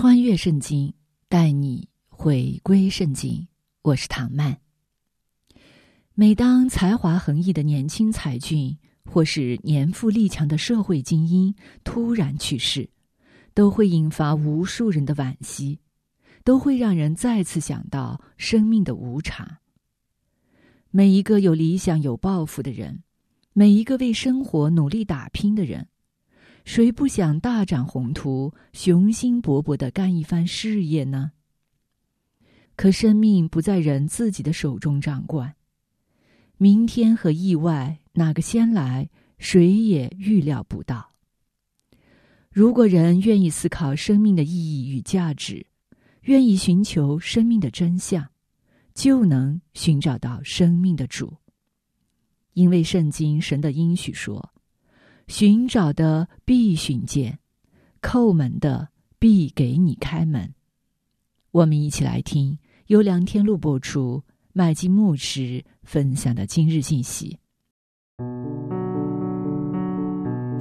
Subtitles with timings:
[0.00, 0.94] 穿越圣经，
[1.28, 3.48] 带你回归圣经。
[3.82, 4.56] 我是唐曼。
[6.14, 12.88] 每当才华横溢的年轻才俊，或是年富力强的社会精英突然去世，
[13.54, 15.80] 都会引发无数人的惋惜，
[16.44, 19.56] 都会让人再次想到生命的无常。
[20.92, 23.02] 每一个有理想、有抱负的人，
[23.52, 25.88] 每一个为生活努力打拼的人。
[26.68, 31.32] 谁不想大展宏图、雄心勃勃的干一番事业呢？
[32.76, 35.56] 可生命不在人自己的手中掌管，
[36.58, 41.14] 明天和意外哪个先来，谁也预料不到。
[42.50, 45.64] 如果人愿意思考生命的意义与价值，
[46.24, 48.28] 愿意寻求生命的真相，
[48.92, 51.34] 就能寻找到生命的主。
[52.52, 54.52] 因为圣经神的应许说。
[55.28, 57.38] 寻找的必寻见，
[58.00, 60.54] 叩门的必给你开门。
[61.50, 67.38] 我们一起来听由梁天路播出麦基牧师分享的今日信息。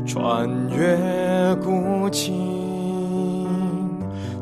[0.06, 2.34] 穿越古今，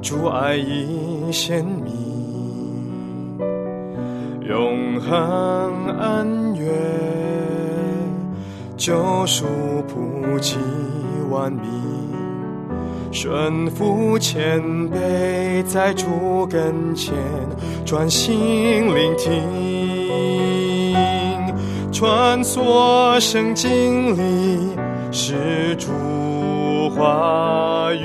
[0.02, 1.94] 主爱已显明，
[4.48, 7.25] 永恒恩怨。
[8.78, 9.46] 救赎
[9.88, 10.58] 普及
[11.30, 11.62] 万民，
[13.12, 17.14] 顺服谦卑，在主跟前
[17.86, 20.94] 专心聆听，
[21.92, 24.76] 穿梭圣经里
[25.10, 25.90] 是主
[26.90, 28.02] 话语，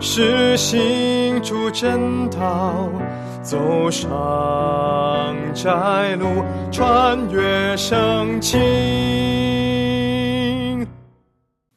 [0.00, 2.90] 是行主真道。
[3.46, 4.10] 走上
[5.54, 6.42] 窄路，
[6.72, 8.58] 穿越圣经。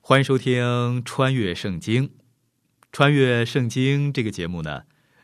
[0.01, 0.63] 欢迎收听
[1.03, 2.07] 《穿越圣经》。
[2.91, 4.81] 穿越圣经这个节目呢，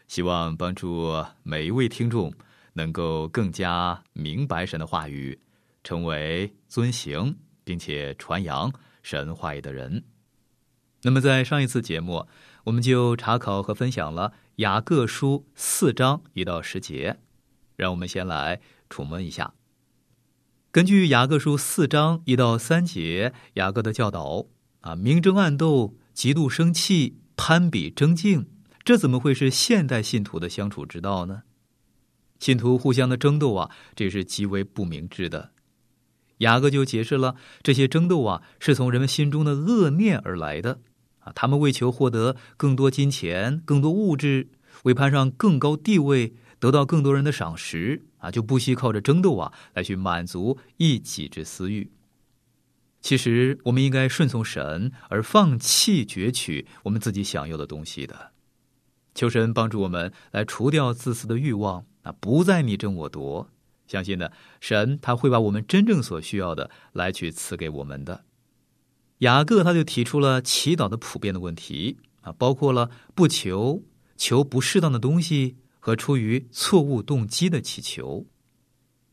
[0.07, 2.31] 希望帮助每一位听众
[2.73, 5.39] 能够更加明白神的话语，
[5.83, 10.03] 成为遵行并且传扬神话语的人。
[11.01, 12.27] 那么，在上一次节目，
[12.65, 14.33] 我们就查考和分享了。
[14.57, 17.19] 雅各书四章一到十节，
[17.75, 19.53] 让我们先来触摸一下。
[20.71, 24.45] 根据雅各书四章一到三节，雅各的教导
[24.79, 28.47] 啊，明争暗斗、极度生气、攀比争竞，
[28.85, 31.43] 这怎么会是现代信徒的相处之道呢？
[32.39, 35.51] 信徒互相的争斗啊，这是极为不明智的。
[36.37, 40.79] 雅各就解释了，这些争斗啊，是从人们心中的恶念而来的。
[41.25, 44.47] 啊，他们为求获得更多金钱、更多物质，
[44.83, 51.91] 为攀上更高地位、得到更多人的赏识，啊，就不惜靠着争斗啊，来去满足一己之私欲。
[53.01, 58.31] 其实，我们应该顺从神，而放弃攫取我们自己想要的东西的。
[59.13, 63.49] 求神帮助我们来除掉自私的欲望，啊，不再你争我夺。
[63.87, 68.25] 相信呢，神他会把我们真正所需要的来去赐给我们的。
[69.19, 73.83] 雅各他就提出了祈祷的普遍的问题啊，包括了不求、
[74.17, 78.25] 求不适当的东西和出于错误动机的祈求。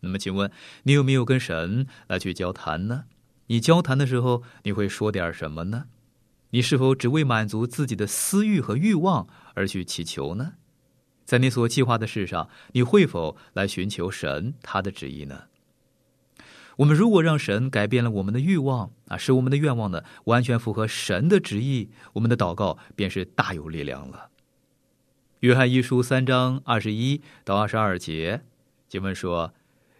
[0.01, 0.51] 那么，请问
[0.83, 3.05] 你有没有跟神来去交谈呢？
[3.47, 5.85] 你交谈的时候，你会说点什么呢？
[6.51, 10.55] 你是否只为满足自己的私欲和欲望而去祈求呢？
[11.25, 15.45] 在你所计划的事上，你会否来寻求神他的旨意呢？
[16.82, 24.28] 我们如果让神改变了我们的欲望啊，使我们的愿望呢完全符合神的旨意，我们的祷告便是大有力量了。
[25.41, 28.42] 约翰一书三章二十一到二十二节，
[28.89, 29.54] 经文说：“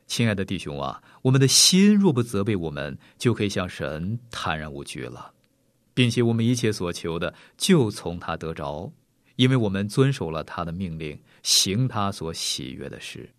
[0.09, 5.33] 亲爱的弟兄啊，我们的心若不责备我们，就可以向神坦然无惧了，
[5.95, 8.93] 并且我们一切所求的就从他得着，
[9.37, 13.31] 因为我们遵守了他的命令，行他所喜悦的事。”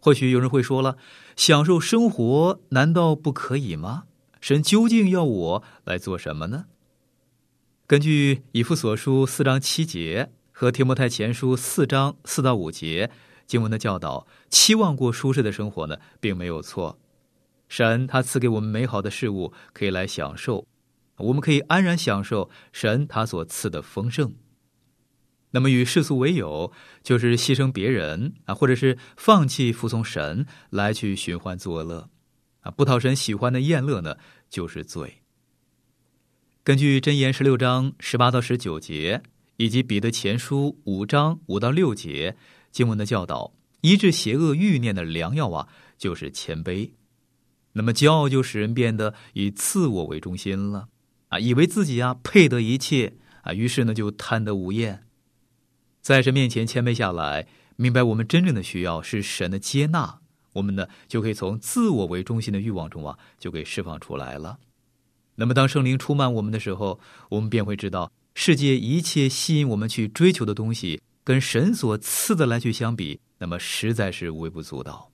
[0.00, 0.96] 或许有人会说了，
[1.36, 4.04] 享受生活难道不可以吗？
[4.40, 6.64] 神究竟要我来做什么呢？
[7.86, 13.10] 根据以父所书四章七节和提摩太前书四章四到五节
[13.46, 16.98] 经文的教导，期望过舒适的生活呢，并没有错。
[17.68, 20.64] 神他赐给我们美好的事物可以来享受，
[21.18, 24.32] 我们可以安然享受神他所赐的丰盛。
[25.52, 32.08] 那么与世俗为友，就是牺牲别人啊，或者是放弃服从神来去寻欢作乐，
[32.60, 34.16] 啊，不讨神喜欢的宴乐呢，
[34.48, 35.22] 就是罪。
[36.62, 39.22] 根据箴言十六章十八到十九节，
[39.56, 42.36] 以及彼得前书五章五到六节
[42.70, 45.68] 经文的教导，医治邪恶欲念的良药啊，
[45.98, 46.90] 就是谦卑。
[47.72, 50.88] 那么骄傲就使人变得以自我为中心了，
[51.28, 55.06] 啊，以为自己啊配得一切啊，于是呢就贪得无厌。
[56.00, 60.20] 在神面前谦卑下来，明白我们真正的需要是神的接纳，
[60.54, 64.58] 我们呢就可以从自我为中心的欲望中啊，就给释放出来了。
[65.36, 66.98] 那么当圣灵充满我们的时候，
[67.28, 75.10] 我们便会知道，世界一切吸引我们去追求的东西，跟神所赐的来去相比，那么实在是微不足道。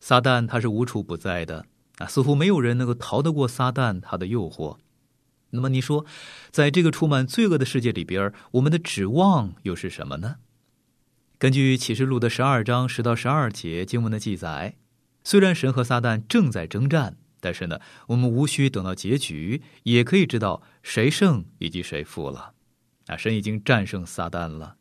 [0.00, 1.66] 撒旦他是无处不在的
[1.98, 4.78] 啊，似乎没有人能够逃得过撒旦他的诱惑。
[5.54, 6.04] 那么你说，
[6.50, 10.36] 在这个充满罪恶的世界里边，我们的指望又是什么呢？
[11.38, 14.76] 根据启示录的十二章十到十二节经文的记载，
[15.24, 22.54] 虽然神和撒旦正在征战，但是呢，我们无需等到结局，也可以知道谁胜以及谁负了。
[23.08, 24.76] 啊，神已经战胜撒旦了。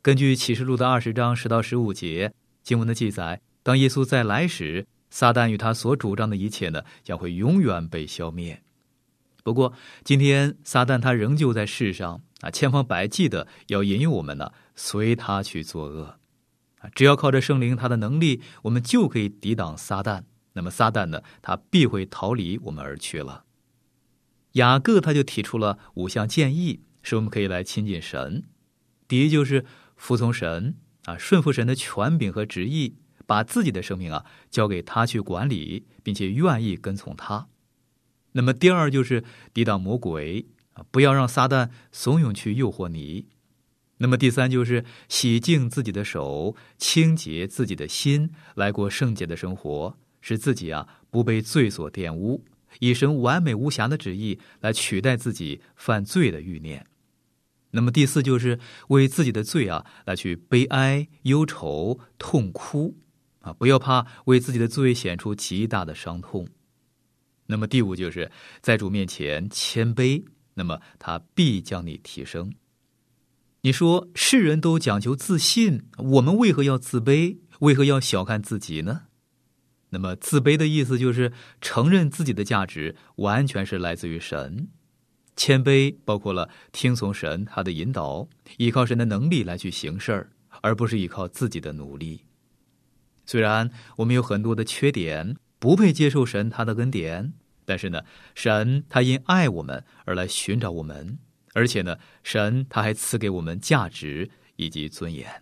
[0.00, 8.62] 根据启示录的二十章十到十五节经文的记载，当耶稣再来时，撒旦与他所主张的一切呢，将会永远被消灭。
[9.42, 9.72] 不过，
[10.04, 16.18] 今天撒旦他仍旧在世上啊，千方百计的要引诱我们呢，随他去作恶
[16.78, 16.88] 啊。
[16.94, 20.22] 只要靠着圣灵他的能力，我们就可以抵挡撒旦。
[20.52, 23.44] 那么撒旦呢，他必会逃离我们而去了。
[24.52, 28.44] 雅各他就提出了五项建议，使我们可以来亲近神。
[29.08, 29.64] 第一就是
[29.96, 32.96] 服从神啊，顺服神的权柄和旨意，
[33.26, 37.48] 把自己的生命啊交给他去管理，并且愿意跟从他。
[38.32, 43.26] 那么第二就是抵挡魔鬼啊，不要让撒旦怂恿去诱惑你。
[43.98, 52.42] 那么第三就是洗净自己的手，清洁自己的心，来过圣洁的生活，使自己啊不被罪所玷污，
[52.80, 56.84] 以神完美无瑕的旨意来取代自己犯罪的欲念。
[57.70, 58.58] 那么第四就是
[58.88, 62.96] 为自己的罪啊来去悲哀、忧愁、痛哭
[63.40, 66.48] 啊，不要怕为自己的罪显出极大的伤痛。
[67.46, 68.30] 那么第五就是
[68.60, 70.24] 在主面前谦卑，
[70.54, 72.54] 那么他必将你提升。
[73.62, 77.38] 你说世人都讲求自信，我们为何要自卑？
[77.60, 79.02] 为何要小看自己呢？
[79.90, 84.68] 那么自卑的意思就是承认自己的价值完全是来自于神。
[85.36, 90.30] 谦卑包括了听从神他的引导，依靠神的能力来去行事，
[90.60, 92.24] 而不是依靠自己的努力。
[93.24, 97.34] 虽然我们有很多的缺点，不配接受神他的恩典。
[97.64, 98.02] 但是呢，
[98.34, 101.18] 神他因爱我们而来寻找我们，
[101.54, 105.40] 而且呢，神他还赐给我们价值以及尊严。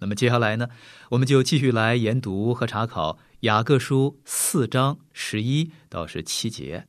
[0.00, 0.66] 那么接下来呢，
[1.10, 6.88] 我们就继续来研读和查考雅各书四章十一到十七节。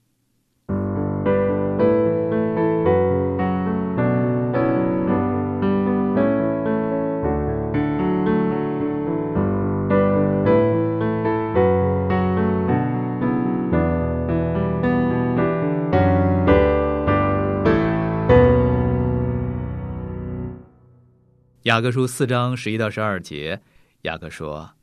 [21.76, 23.62] 雅各书四章十一到十二节，
[24.04, 24.76] 雅各说：“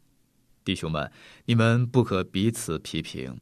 [0.62, 1.10] 弟兄们，
[1.46, 3.40] 你们不可彼此批评。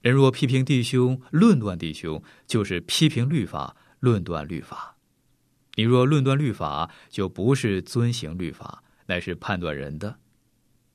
[0.00, 4.96] 人若批评弟兄、论断弟兄，就是批评律法、论断律法。
[5.74, 10.18] 你若论断律法，就不是遵行律法，乃是判断人的。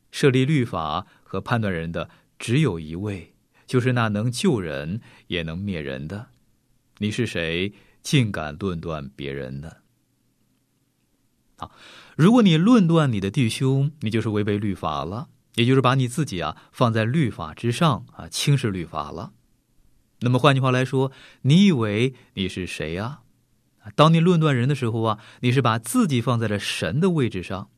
[0.09, 3.35] 设立律法和判断人的只有一位，
[3.67, 6.29] 就是那能救人也能灭人的。
[6.97, 9.71] 你是谁，竟敢论断别人呢？”
[11.57, 11.71] 啊，
[12.15, 19.33] 如果你论断你的弟兄，你就是违背律法了，也就是把你自己啊放在律法之上啊，轻视律法了。
[20.21, 21.11] 那么换句话来说，
[21.41, 23.19] 你以为你是谁呀？
[23.95, 27.69] 当你论断人的时候啊，你是把自己放在了神的位置上。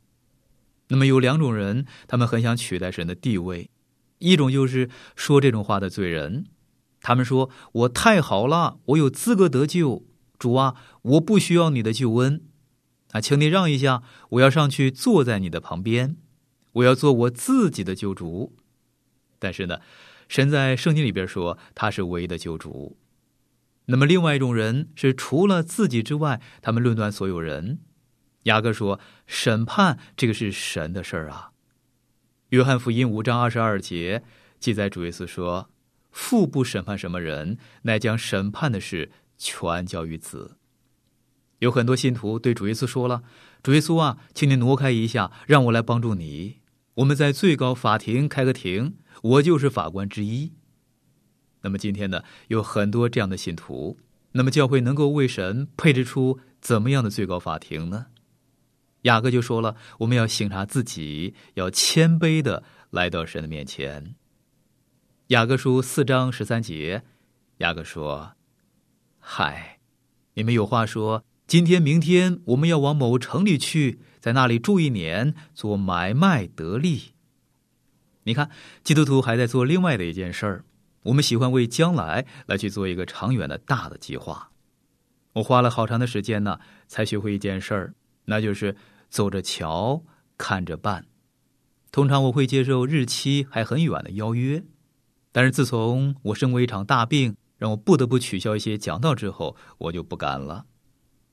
[0.90, 3.70] 那么有两种人，他们很想取代神的地位，
[4.18, 6.46] 一种就是说这种话的罪人，
[7.02, 10.04] 他们说我太好了，我有资格得救，
[10.38, 12.42] 主啊，我不需要你的救恩。
[13.12, 16.18] 啊，请你让一下，我要上去坐在你的旁边，
[16.74, 18.56] 我要做我自己的救主。
[19.40, 19.80] 但是呢，
[20.28, 22.98] 神在圣经里边说他是唯一的救主。
[23.86, 27.80] 那么，另外一种人是除了自己之外，他们论断所有人。
[28.44, 31.52] 雅各说，审判这个是神的事儿啊。
[32.50, 34.24] 约翰福音五章二十二节
[34.60, 35.72] 记载，主耶稣说
[36.12, 40.59] ：“父不审判什么人，乃将审判的事全交于子。
[41.60, 43.24] 有很多信徒对主耶稣说了
[43.64, 46.58] ：“主耶稣啊，请你挪开一下，让我来帮助你。
[46.96, 50.54] 我们在最高法庭开个庭，我就是法官之一。”
[51.62, 53.98] 那么今天呢，有很多这样的信徒。
[54.32, 58.08] 那么教会能够为神配置出怎么样的最高法庭呢？
[59.04, 64.16] 雅各就说了：“我们要省察自己，要谦卑的来到神的面前。”
[65.28, 67.04] 雅各书四章十三节，
[67.58, 68.34] 雅各说
[69.20, 69.80] ：“嗨，
[70.34, 77.16] 你们有话说，今天、明天我们要往某城里去，在那里住一年，做买卖得利。”
[78.22, 78.52] 你看，
[78.84, 80.64] 基督徒还在做另外的一件事儿。
[81.06, 84.52] 我们喜欢为将来来去做一个长远的大的计划。
[85.34, 88.76] 我花了好长的时间呢，才学会一件事儿，那就是
[89.10, 90.04] 走着瞧，
[90.38, 91.08] 看着办。
[91.92, 94.64] 通常我会接受日期还很远的邀约，
[95.32, 100.68] 但是自从我生过一场大病，让我不得不取消一些讲道之后，我就不敢了。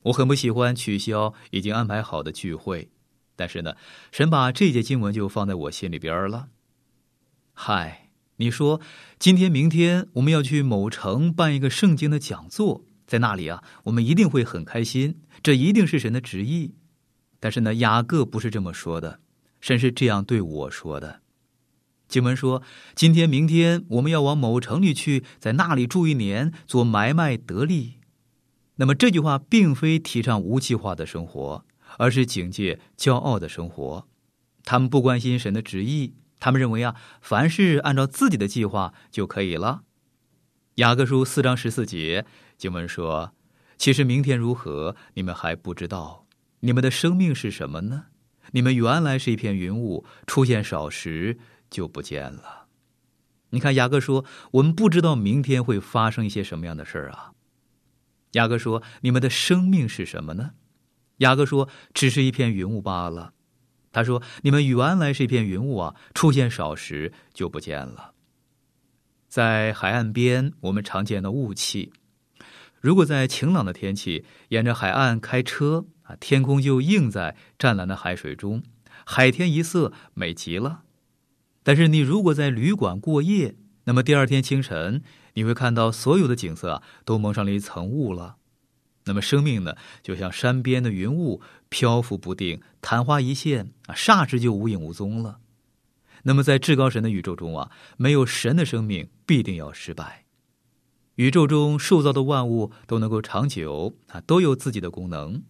[0.06, 2.88] 我很不喜欢取消已经安排好的聚会，
[3.34, 3.74] 但是呢，
[4.12, 6.48] 神把这节经文就放在我心里边了。
[7.52, 8.02] 嗨。
[8.38, 8.82] 你说，
[9.18, 16.74] 今天、明天我们要去某城办一个圣经的讲座，在那里啊，我们一定会很开心，这一定是神的旨意。
[17.40, 19.20] 但是呢，雅各不是这么说的，
[19.62, 21.22] 神是这样对我说的。
[22.08, 22.62] 经文说，
[22.94, 27.94] 今天、明天我们要往某城里去，在那里住一年，做买卖得利。
[28.76, 31.64] 那么这句话并非提倡无计划的生活，
[31.98, 34.06] 而是警戒骄傲的生活。
[34.64, 36.14] 他们不关心神的旨意。
[36.38, 39.84] 他们认为啊，凡事按照自己的计划就可以了。
[40.74, 42.26] 雅各书四章十四节
[42.58, 43.32] 经文说
[43.78, 46.26] ：“其实明天如何，你们还不知道。
[46.60, 48.06] 你们的生命是什么呢？
[48.50, 51.38] 你们原来是一片云雾，出现少时
[51.70, 52.66] 就不见了。”
[53.50, 57.32] 你看，雅各说：“我们不知道明天会发生一些什么样的事儿啊。”
[58.36, 60.52] 雅各说：“你们的生命是什么呢？”
[61.18, 63.32] 雅各说：“只是一片云雾罢了。”
[63.90, 68.12] 他说：“你们原来是一片云雾啊，出现少时就不见了。
[69.26, 71.92] 在海岸边，我们常见的雾气。
[72.78, 78.62] 如果在晴朗的天气，沿着海岸开车啊，天空就映在湛蓝的海水中，
[79.06, 80.82] 海天一色，美极了。
[81.62, 85.02] 但是你如果在旅馆过夜，那么第二天清晨，
[85.36, 88.36] 你会看到所有的景色啊，都蒙上了一层雾了。”
[89.08, 95.38] 那么生命呢，就像山边的云雾，漂浮不定，昙花一现啊，霎时就无影无踪了。
[96.24, 100.24] 那么在至高神的宇宙中啊，没有神的生命必定要失败。
[101.14, 105.44] 宇宙中塑造的万物都能够长久啊，都有自己的功能。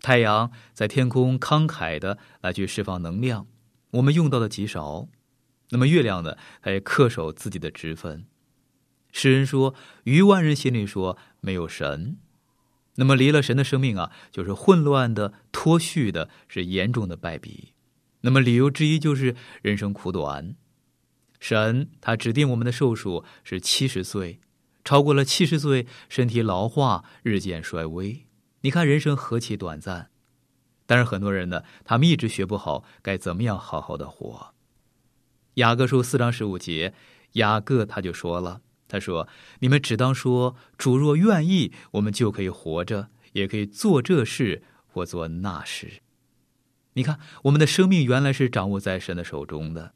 [0.00, 3.48] 太阳在天空慷慨的来去释放能量，
[3.90, 5.08] 我们用到的极少。
[5.70, 8.26] 那么月亮呢，它也恪守自己的职分。
[9.14, 12.16] 诗人说：“于万人心里说，没有神。”
[12.96, 17.74] 那么离了神的生命啊，就是混乱的、脱序的，是严重的败笔。
[18.22, 20.56] 那么理由之一就是人生苦短。
[21.38, 24.40] 神他指定我们的寿数是七十岁，
[24.84, 28.26] 超过了七十岁，身体老化，日渐衰微。
[28.62, 30.10] 你看人生何其短暂！
[30.86, 34.54] 但是很多人呢，他们一直学不好该怎么样好好的活。
[35.54, 36.94] 雅各书四章十五节，
[37.34, 38.60] 雅各他就说了。
[38.94, 39.26] 他说
[39.58, 46.00] ：“你们只当说，主若愿意，我们就可以活着，也可以做这事或做那事。
[46.92, 49.94] 你看，我们的生命原来是掌握在神的手中的。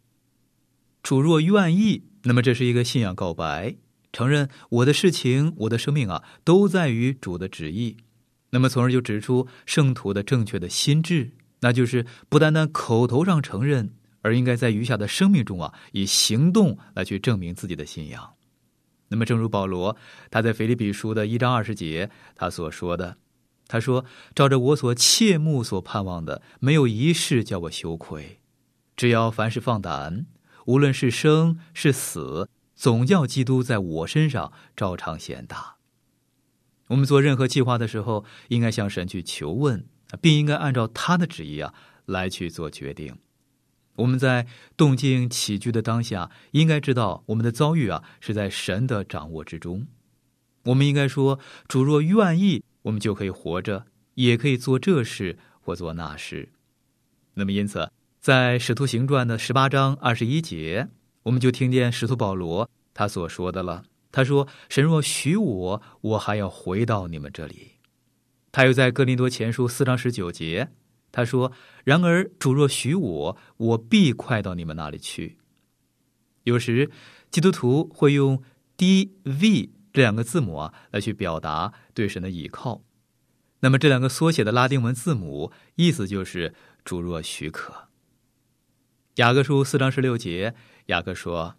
[1.01, 3.77] 主若愿意，那么这是一个信仰告白，
[4.13, 7.99] 承认我的事情、我的生命啊，都在于主的旨意。
[8.51, 18.29] 那么，从而就指出圣徒的正确的心智，那就是不单单口头上承认，而应该在余下的生命中啊，以行动来去证明自己的信仰。”
[19.09, 19.97] 那么，正如保罗
[20.31, 23.17] 他在腓立比书的一章二十节他所说的，
[23.67, 28.41] 他说：“照着我所切慕所盼望的，没有一事叫我羞愧。
[28.97, 30.27] 只要凡事放胆，
[30.67, 35.77] 无论是生是死，总叫基督在我身上照常显大。”
[36.89, 39.87] 我们做任何计划的时候，应该向神去求问，
[40.23, 41.75] 并应该按照他的旨意啊
[42.07, 43.17] 来去做决定。
[43.99, 49.87] 我们在动静起居的当下，应该知道我们的遭遇啊是在神的掌握之中。
[50.65, 56.51] 我们应该说：“主若愿意，我们就可以活着，也可以做这事或做那事。”
[57.35, 57.91] 那么，因此，
[58.21, 60.89] 在《使徒行传》的十八章二十一节，
[61.25, 63.85] 我们就听见使徒保罗他所说的了。
[64.13, 67.73] 他说：“神若许我，我还要回到你们这里。”
[68.53, 70.69] 他又在《哥林多前书》四章十九节。
[71.11, 71.53] 他说
[71.85, 75.39] ：“然而主若许我，我必快到你们那里去。”
[76.45, 76.91] 有时
[77.31, 78.43] 基督徒会用
[78.77, 82.83] D V 这两个字母啊，来去表达对神的倚靠。
[83.61, 87.89] 那么这两个缩写的拉丁文字母，意思就是主若许可。
[89.17, 90.55] 雅各书四章十六节，
[90.87, 91.57] 雅各说：“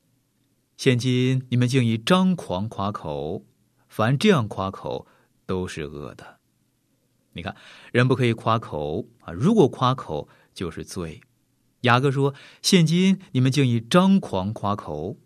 [0.78, 3.46] 现今你们竟以张狂夸口，
[3.90, 5.06] 凡这样夸口，
[5.46, 6.38] 都是恶的。”
[7.34, 7.56] 你看，
[7.92, 9.32] 人不可以夸口啊！
[9.32, 11.22] 如果夸口，就是罪。
[11.82, 15.18] 雅各说：“现今你们竟以张狂夸口。”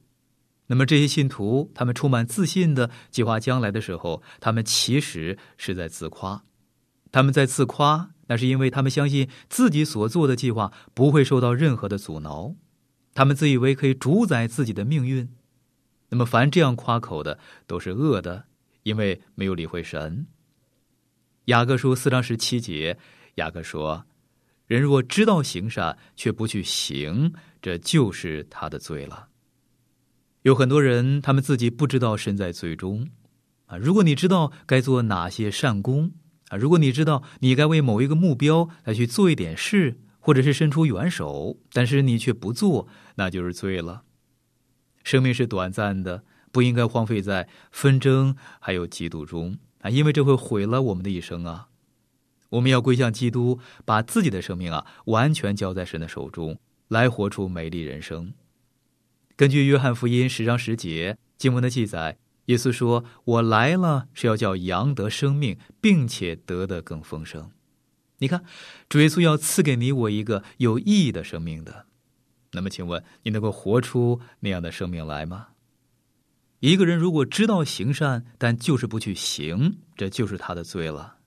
[0.67, 6.43] 那么这些信徒，他们充满自信的计划将来的时候，他们其实是在自夸。
[7.11, 12.55] 他们在自夸，那是因为他们相信自己所做的计划不会受到任何的阻挠。
[13.13, 15.29] 他们自以为可以主宰自己的命运。
[16.09, 18.45] 那么，凡这样夸口的，都是恶的，
[18.83, 20.27] 因为没有理会神。
[21.45, 22.97] 雅各书四章十七节，
[23.35, 24.05] 雅各说
[24.65, 29.27] ：“人若知道行善，却不去行，这就是他的罪了。”
[30.43, 33.09] 有很多人，他们自己不知道身在罪中
[33.65, 33.75] 啊。
[33.75, 36.13] 如果你知道该做哪些善功
[36.47, 44.03] 啊，如果你知道你该为某一个目标来去做一点事，或者是伸出援手，但是你却不做，那就是罪了。
[45.03, 46.23] 生命是短暂的，
[46.53, 49.57] 不应该荒废在纷争还有嫉妒中。
[49.83, 51.67] 啊，因为这会毁了我们的一生啊！
[52.49, 58.33] 我们要归向基督，把自己的生命啊完全交在神的手中，来活出美丽人生。
[59.35, 67.51] 根据约翰福音十章十节经文的记载，耶稣说：“我来了是要叫羊得生命，并且得的更丰盛。”
[68.19, 68.45] 你看，
[68.87, 71.87] 主耶稣要赐给你我一个有意义的生命的。
[72.51, 75.47] 那么，请问你能够活出那样的生命来吗？
[76.63, 81.17] 一个人如果知道行善，但就是不去行，这就是他的罪了。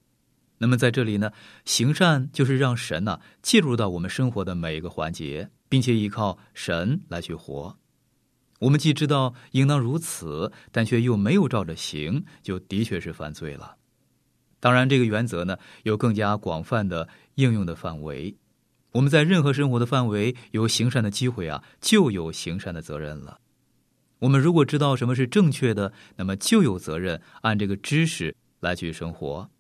[0.57, 1.31] 那么在这里呢，
[1.67, 7.77] 行善就是让神呢介入到我们生活的每一个环节，并且依靠神来去活。
[8.61, 13.77] 我们既知道应当如此，但却又没有照着行，就的确是犯罪了。
[14.59, 18.35] 当然，这个原则呢有更加广泛的应用的范围。
[18.93, 23.39] 我们在任何生活的范围有行善的机会啊，就有行善的责任了。
[24.21, 29.51] 我们如果知道什么是正确的，那么就有责任按这个知识来去生活。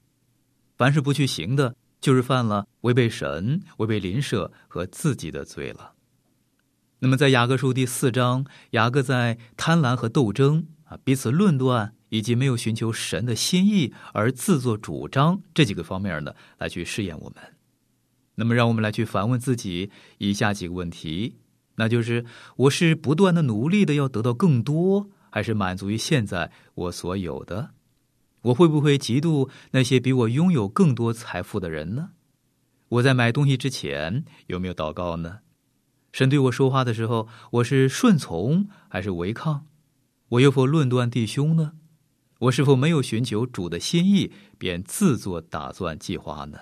[0.76, 5.92] 凡是不去行的，就是犯了违背神、违背邻舍和自己的罪了。
[6.98, 17.36] 那么，在雅各书第四章，雅各在贪婪和斗争啊、彼此论断以及没有寻求神的心意而自作主张这几个方面呢，来去试验我们。
[18.34, 21.36] 那么，让我们来去反问自己以下几个问题。
[21.76, 22.24] 那就是
[22.56, 27.70] 我是不断的努力的要得到更多，还是满足于现在我所有的？
[28.42, 32.10] 我会不会嫉妒那些比我拥有更多财富的人呢？
[32.88, 35.38] 我在买东西之前有没有祷告呢？
[36.12, 39.66] 神对我说话的时候，我是顺从还是违抗？
[40.28, 41.72] 我有否论断弟兄呢？
[42.38, 46.58] 我是否没有寻求主的心意，便自作打算计划呢？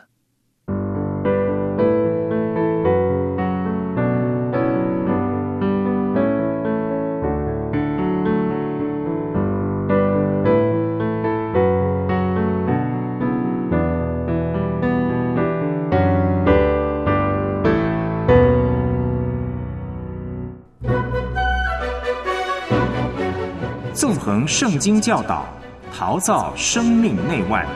[24.47, 25.47] 圣经教导，
[25.93, 27.67] 陶造生命内外。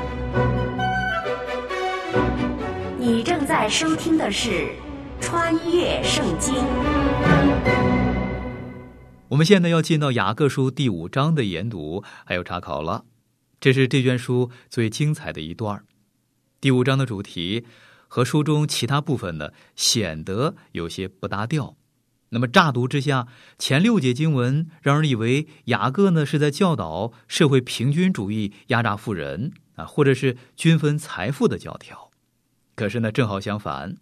[2.99, 4.51] 你正在收听的是
[5.21, 6.55] 《穿越圣经》。
[9.29, 13.05] 我们现在要进到雅各书第五章的研读还有查考了，
[13.61, 15.83] 这是这卷书最精彩的一段
[16.61, 17.65] 第五章的主题
[18.09, 21.78] 和书中其他部分呢，显得有些不搭调。
[22.31, 23.27] 那么乍读之下，
[23.59, 32.11] 前六节经文让人以为雅各呢是在教导社会平均主义、压榨富人啊，或者是均分财富的教条。
[32.75, 33.97] 可是呢，正好相反。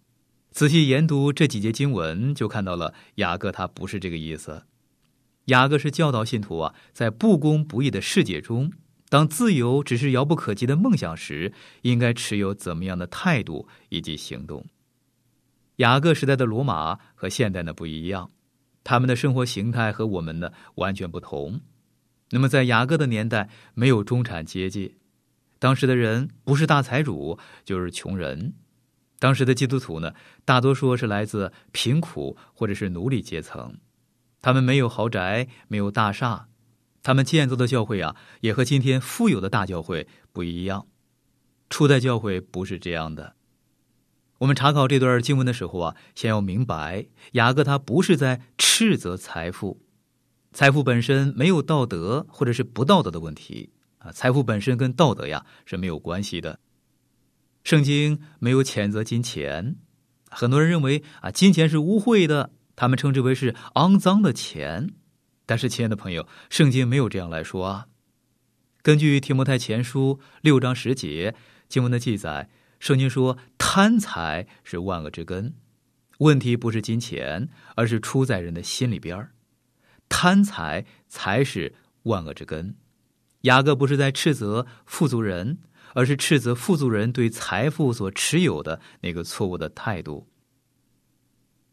[0.51, 4.63] 仔细研读这几节经文，就看到了雅各他不是这个意思。
[5.45, 8.73] 雅各是教导信徒啊，在不公不义的世界中，
[9.07, 14.65] 当自由只是遥不可及的梦想时，应该持有怎么样的态度以及行动。
[15.77, 18.31] 雅各时代的罗马和现代呢不一样，
[18.83, 21.61] 他们的生活形态和我们呢完全不同。
[22.31, 24.97] 那么在雅各的年代，没有中产阶级，
[25.59, 28.53] 当时的人不是大财主就是穷人。
[29.19, 30.13] 当时的基督徒呢，
[30.43, 33.77] 大多数是来自贫苦或者是奴隶阶层，
[34.41, 36.47] 他们没有豪宅，没有大厦，
[37.01, 40.87] 他们建造的教会啊，也和今天富有的大教会不一样。
[41.69, 43.36] 初代教会不是这样的。
[44.39, 49.81] 我们查考这段经文的时候啊，先要明白雅各他不是在斥责财富，
[50.53, 56.59] 财富本身没有道德或者是不道德的问题啊，财富本身跟道德呀是没有关系的。
[57.63, 59.75] 圣经没有谴责金钱，
[60.29, 64.93] 很多人认为啊，金钱是污秽的，他们称之为是肮脏的钱。
[65.45, 67.87] 但是，亲爱的朋友，圣经没有这样来说啊。
[68.81, 71.35] 根据提摩太前书六章十节
[71.67, 75.55] 经文的记载，圣经说贪财是万恶之根。
[76.19, 79.29] 问题不是金钱，而是出在人的心里边。
[80.09, 82.75] 贪财才是万恶之根。
[83.41, 85.59] 雅各不是在斥责富足人，
[85.93, 90.27] 而是斥责富足人对财富所持有的那个错误的态度。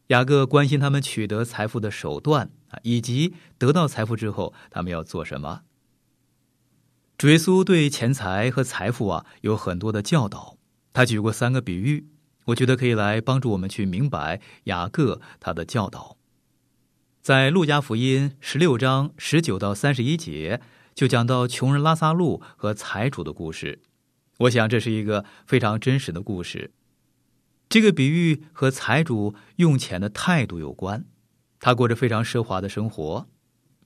[0.07, 5.61] 雅各关心他们取得财富的手段啊，以及得到财富之后他们要做什么。
[7.17, 10.54] 主耶稣对钱财和财富啊有很多的教导，
[10.95, 12.07] 他举过三个比喻，
[12.45, 16.15] 我觉得可以来帮助我们去明白雅各他的教导。
[17.21, 20.61] 在路加福音十六章十九到三十一节，
[20.93, 23.81] 就讲到穷人拉萨路和财主的故事。
[24.37, 26.71] 我想这是一个非常真实的故事。
[27.67, 31.03] 这个比喻和财主用钱的态度有关。
[31.59, 33.27] 他过着非常奢华的生活。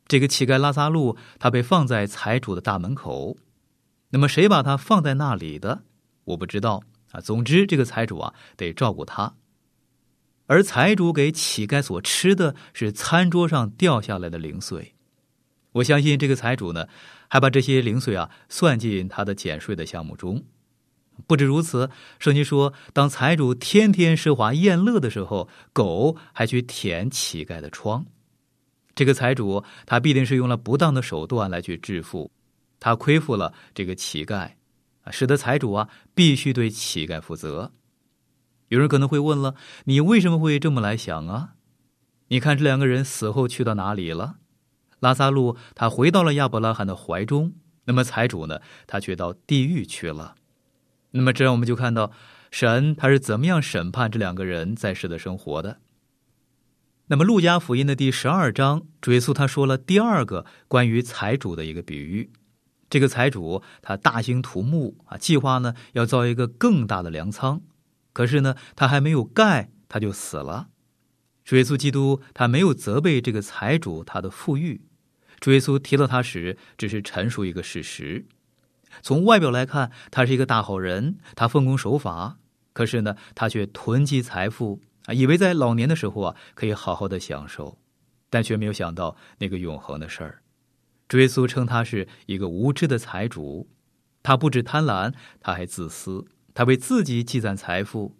[0.08, 3.38] 这个乞丐拉萨路，他被放在财主的大门口。
[4.10, 5.82] 那么谁把他放在那里的？
[6.26, 7.22] 我不知道啊。
[7.22, 9.34] 总之，这个财主啊得照顾他。
[10.48, 14.96] 而财主给乞丐所吃的是餐桌上掉下来的零碎，
[15.74, 16.88] 我相信这个财主呢，
[17.28, 20.44] 还把这些零碎啊算进他的减税的项目中。
[21.28, 28.06] 不止如此，圣经说，当财主天天奢华宴乐的时候，狗还去舔乞丐的疮。
[28.96, 32.32] 这个财主他必定是用了不当的手段来去致富，
[32.80, 34.50] 他亏负了这个乞丐，
[35.12, 37.72] 使得财主啊必须对乞丐负责。
[38.68, 41.56] 有人可能会问了：你为什么会这么来想啊？
[42.28, 44.36] 你看这两个人死后去到哪里了？
[45.00, 47.54] 拉萨路他回到了亚伯拉罕的怀中，
[47.86, 48.60] 那么财主呢？
[48.86, 50.36] 他却到地狱去了。
[51.12, 52.12] 那么这样我们就看到
[52.52, 55.80] 神他是怎么样审判这两个人在世的生活的。
[57.08, 62.30] 那么路加福音的第十二章，追溯他说了第二个关于财主的一个比喻。
[62.90, 67.62] 这个财主他大兴土木啊，计划呢要造一个更大的粮仓。
[68.12, 70.70] 可是呢，他还没有盖，他就死了。
[71.46, 74.82] 主耶稣基督他没有责备这个财主他的富裕，
[75.40, 78.26] 主耶稣提到他时，只是陈述一个事实。
[79.02, 82.38] 从外表来看，他是一个大好人，他奉公守法。
[82.74, 87.78] 可是呢，他却囤积财富啊，以为在老年的时候啊可以好好的享受，
[88.30, 90.42] 但却没有想到那个永恒的事儿。
[91.10, 93.68] 追溯称他是一个无知的财主，
[94.24, 96.26] 他不止贪婪，他还自私。
[96.54, 98.16] 他为自己积攒财富，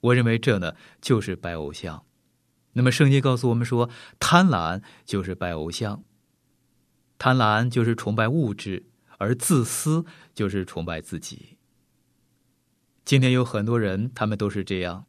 [0.00, 2.04] 我认为这呢就是拜偶像。
[2.74, 6.04] 那么圣经告诉我们说，贪婪就是拜偶像，
[7.18, 8.86] 贪婪就是崇拜物质，
[9.18, 11.58] 而自私就是崇拜自己。
[13.04, 15.06] 今天有很多人，他们都是这样，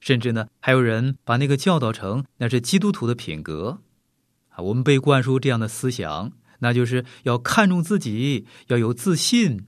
[0.00, 3.80] 甚至呢还有人把那个教导成那是基督徒的品格
[4.48, 4.58] 啊。
[4.60, 9.66] 我们被灌输这样的思想，那就是要看重自己，要有自信。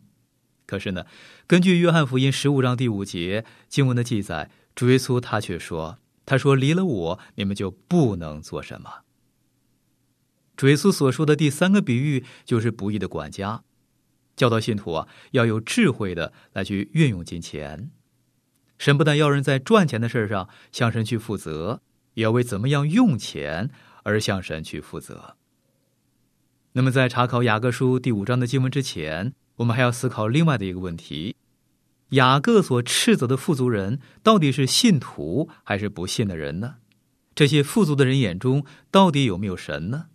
[0.66, 1.04] 可是呢，
[1.46, 9.00] 根据约翰福音十五章第五节经文的记载，主耶稣他却说：“他说离了我，你们就不能做什么。”
[10.56, 13.64] 主耶稣所说的第三个比喻就是不义的管家，
[14.36, 17.90] 教导信徒啊要有智慧的来去运用金钱。
[18.78, 21.82] 神不但要人在赚钱的事上向神去负责，
[22.14, 23.70] 也要为怎么样用钱
[24.04, 25.36] 而向神去负责。
[26.72, 29.32] 那么，在查考雅各书第五章的经文之前。
[29.56, 31.36] 我们还要思考另外的一个问题：
[32.10, 36.76] 雅各所斥责的富足人，到底是信徒还是不信的人呢？
[37.34, 40.06] 这些富足的人眼中，到底有没有神呢？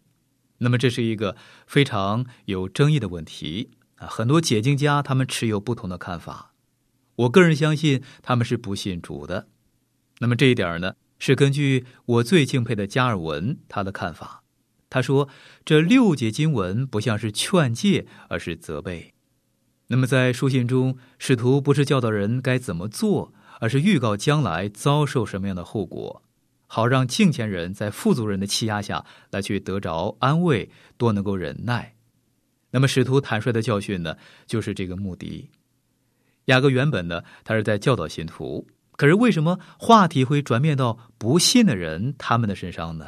[0.60, 1.36] 那么，这是一个
[1.68, 4.08] 非常有争议的问题啊！
[4.08, 6.54] 很多解经家他们持有不同的看法。
[7.18, 9.48] 我个人相信他们是不信主的。
[10.20, 14.45] 那么这一点呢，是根据我最敬佩的加尔文他的看法。
[14.90, 15.28] 他说，
[15.66, 19.14] 这六节经文不像是劝诫，而是责备。
[19.88, 26.24] 那么，在书信中，使徒不是教导人该怎么做，而是预告将来遭受什么样的后果，
[26.68, 31.94] 好让敬虔人在富足人的欺压下来去得着安慰，多能够忍耐。
[32.72, 34.18] 那么，使徒坦率的教训呢，
[34.48, 35.50] 就是这个目的。
[36.46, 38.68] 雅各原本呢，他是在教导信徒，
[38.98, 43.06] 可是为什么话题会转变到不信的人他们的身上呢？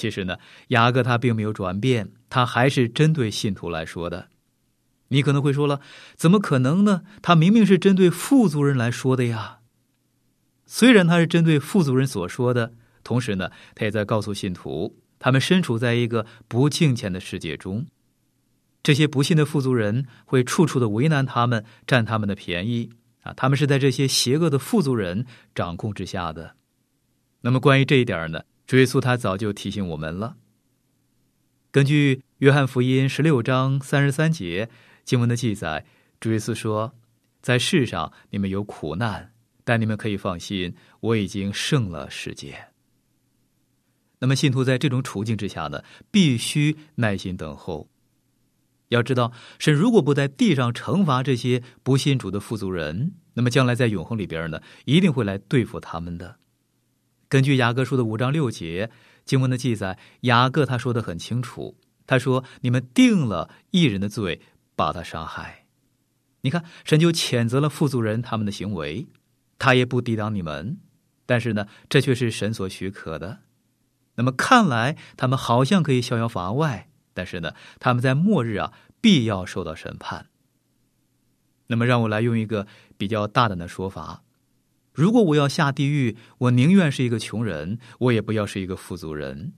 [0.00, 4.30] 其实呢，雅各他并没有转变，他还是针对信徒来说的。
[5.08, 5.82] 你可能会说了，
[6.16, 7.02] 怎么可能呢？
[7.20, 9.58] 他明明是针对富足人来说的呀。
[10.64, 12.72] 虽然他是针对富足人所说的，
[13.04, 17.84] 同时呢，他也在告诉信徒，他们身处在一个不敬虔的世界中，
[18.82, 22.88] 这些不信的富足人会处处的为难他们，占他们的便宜
[23.20, 23.34] 啊！
[23.36, 26.56] 他们是在这些邪恶的富足人掌控之下的。
[27.42, 30.36] 那么，关于这一点呢，主耶稣他早就提醒我们了。
[31.72, 34.70] 根据约翰福音十六章三十三节
[35.02, 35.84] 经文的记载，
[36.20, 36.94] 主耶稣说
[37.42, 39.32] ：“在世上你们有苦难，
[39.64, 42.66] 但你们可以放心，我已经胜了世界。”
[44.20, 47.90] 那么，信徒在这种处境之下呢，必须耐心等候。
[48.90, 56.36] 要知道，神如果不在地上惩罚这些不信主的富足人，那么将来在永恒里边呢，一定会来对付他们的。
[57.30, 58.90] 根据雅各书的五章六节
[59.24, 64.40] 经文的记载，雅各他说的很清楚，他说：“你们定了一人的罪，
[64.74, 65.66] 把他杀害。”
[66.42, 69.06] 你看，神就谴责了富足人他们的行为，
[69.60, 70.78] 他也不抵挡你们，
[71.24, 73.42] 但是呢，这却是神所许可的。
[74.16, 80.26] 那么看来，他们好像可以逍遥法外，但是呢，他们在末日啊，必要受到审判。
[81.68, 82.66] 那么，让我来用一个
[82.98, 84.24] 比较大胆的说法：
[84.92, 89.52] 如果我要下地狱，我宁愿是一个穷人，我也不要是一个富足人。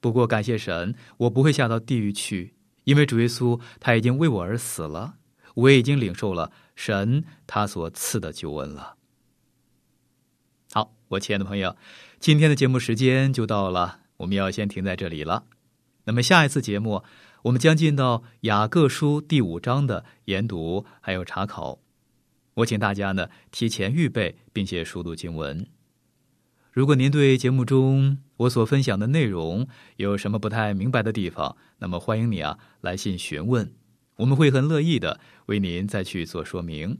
[0.00, 2.54] 不过，感谢神，我不会下到地狱去，
[2.84, 5.14] 因为主耶稣他已经为我而死了，
[5.54, 8.96] 我已经领受了神他所赐的救恩了。
[10.72, 11.76] 好，我亲爱的朋友。
[12.18, 15.44] 今天的节目时间就到了，我们要先停在这里了。
[16.04, 17.04] 那么下一次节目，
[17.42, 21.78] 我们将进到雅各书第五章的研读还有查考。
[22.54, 25.66] 我请大家呢提前预备，并且熟读经文。
[26.70, 33.72] 如果您对节目中我所分享的内容有什么不太明白的地方，那么欢迎你啊来信询问，
[34.16, 36.98] 我们会很乐意的为您再去做说明。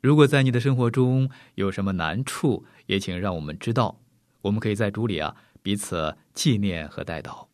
[0.00, 4.00] 如果在你的生活中有什么难处，也请让我们知道。
[4.42, 7.46] 我们可以在主里啊彼此纪念和带祷。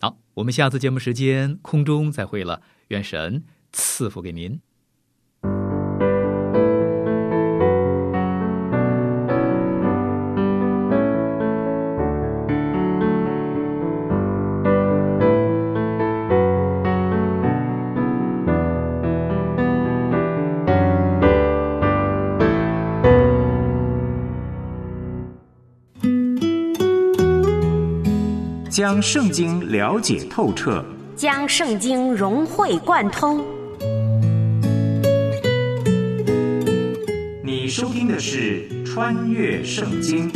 [0.00, 4.60] 好，我们下次节目时间空中再会了，愿神赐福给您。
[28.80, 30.82] 将圣经了解透彻，
[31.14, 33.44] 将圣经融会贯通。
[37.44, 40.32] 你收听的是《穿越圣经》。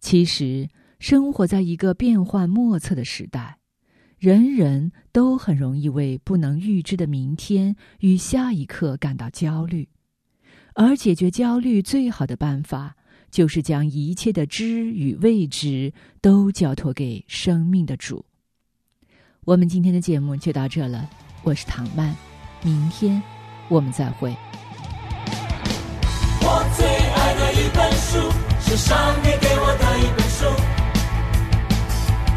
[0.00, 0.68] 其实，
[0.98, 3.58] 生活在一个变幻莫测的时代，
[4.18, 9.88] 人人都很容易为不能预知的明天与下一刻感到焦虑。
[10.80, 12.94] 而解决焦虑最好的办法，
[13.32, 18.24] 就是将一切的知与未知都交托给生命的主。
[19.44, 21.10] 我们今天的节目就到这了，
[21.42, 22.14] 我是唐曼，
[22.62, 23.20] 明天
[23.68, 24.32] 我们再会。
[26.42, 30.44] 我最爱的一本书，是上帝给我的一本书，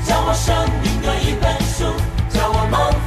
[0.04, 0.52] 叫我生
[0.82, 1.86] 命的一本书，
[2.36, 3.01] 叫我蒙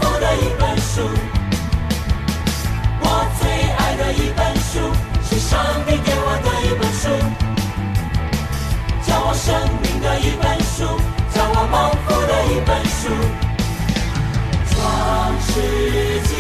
[15.54, 16.30] 世纪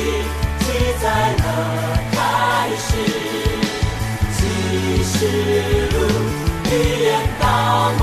[0.58, 0.66] 记
[1.00, 1.04] 载
[1.36, 1.46] 了
[2.10, 2.16] 开
[2.76, 2.88] 始，
[4.32, 4.38] 启
[5.04, 5.14] 示
[5.92, 5.96] 录
[6.68, 6.72] 预
[7.04, 7.06] 言
[7.38, 7.44] 到
[7.96, 8.02] 末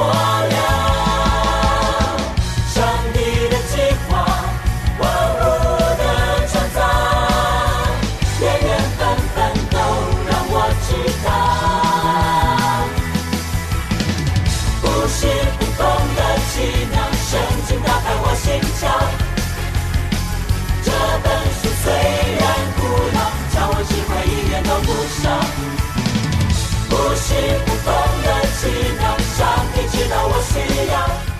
[30.54, 31.31] mix it up.